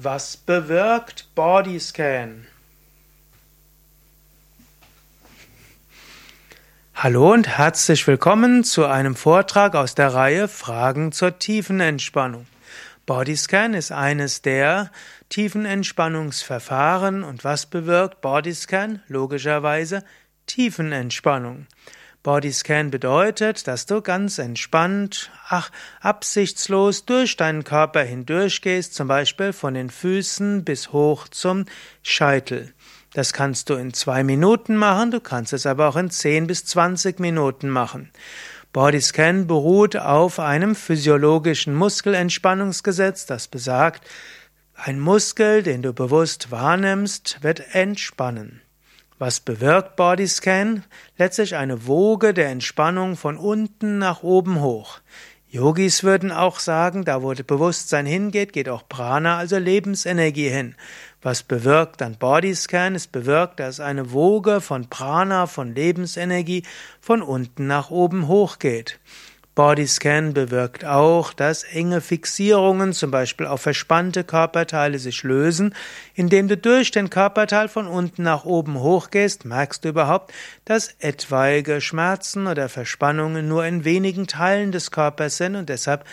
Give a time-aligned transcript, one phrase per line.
[0.00, 2.46] Was bewirkt Bodyscan?
[6.94, 12.46] Hallo und herzlich willkommen zu einem Vortrag aus der Reihe Fragen zur Tiefenentspannung.
[13.06, 14.92] Bodyscan ist eines der
[15.30, 19.02] Tiefenentspannungsverfahren und was bewirkt Bodyscan?
[19.08, 20.04] Logischerweise
[20.46, 21.66] Tiefenentspannung.
[22.22, 29.74] Bodyscan bedeutet, dass du ganz entspannt, ach, absichtslos durch deinen Körper hindurchgehst, zum Beispiel von
[29.74, 31.64] den Füßen bis hoch zum
[32.02, 32.74] Scheitel.
[33.14, 36.64] Das kannst du in zwei Minuten machen, du kannst es aber auch in zehn bis
[36.66, 38.10] zwanzig Minuten machen.
[38.72, 44.06] Bodyscan beruht auf einem physiologischen Muskelentspannungsgesetz, das besagt,
[44.74, 48.60] ein Muskel, den du bewusst wahrnimmst, wird entspannen.
[49.18, 50.84] Was bewirkt Bodyscan?
[51.16, 55.00] Letztlich eine Woge der Entspannung von unten nach oben hoch.
[55.50, 60.76] Yogis würden auch sagen, da wo Bewusstsein hingeht, geht auch Prana, also Lebensenergie hin.
[61.20, 62.94] Was bewirkt dann Bodyscan?
[62.94, 66.62] Es bewirkt, dass eine Woge von Prana, von Lebensenergie
[67.00, 69.00] von unten nach oben hochgeht.
[69.58, 75.74] Bodyscan bewirkt auch, dass enge Fixierungen, zum Beispiel auf verspannte Körperteile, sich lösen.
[76.14, 80.32] Indem du durch den Körperteil von unten nach oben hochgehst, merkst du überhaupt,
[80.64, 86.04] dass etwaige Schmerzen oder Verspannungen nur in wenigen Teilen des Körpers sind und deshalb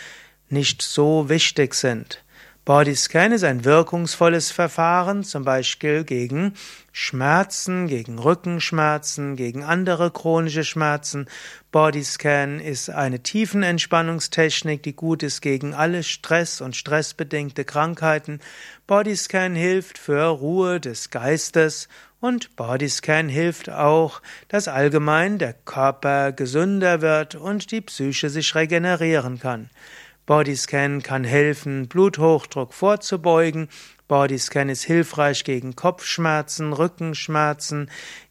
[0.48, 2.24] nicht so wichtig sind.
[2.66, 6.54] Bodyscan ist ein wirkungsvolles Verfahren, zum Beispiel gegen
[6.90, 11.28] Schmerzen, gegen Rückenschmerzen, gegen andere chronische Schmerzen.
[11.70, 18.40] Bodyscan ist eine Tiefenentspannungstechnik, die gut ist gegen alle Stress und stressbedingte Krankheiten.
[18.88, 21.86] Bodyscan hilft für Ruhe des Geistes
[22.18, 29.38] und Bodyscan hilft auch, dass allgemein der Körper gesünder wird und die Psyche sich regenerieren
[29.38, 29.70] kann.
[30.26, 33.68] Bodyscan kann helfen, Bluthochdruck vorzubeugen.
[34.08, 37.90] Bodyscan ist hilfreich gegen Kopfschmerzen, Rückenschmerzen,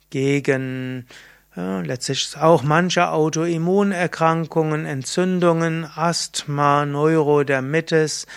[0.10, 1.08] gegen
[1.56, 8.28] ja, letztlich auch manche Autoimmunerkrankungen, Entzündungen, Asthma, Neurodermitis,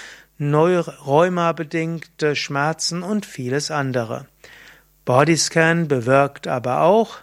[0.41, 4.27] Rheuma-bedingte Schmerzen und vieles andere.
[5.05, 7.17] Bodyscan bewirkt aber auch,